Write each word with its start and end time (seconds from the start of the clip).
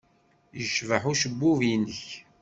Yecbeḥ 0.57 1.03
ucebbub-nnek. 1.11 2.05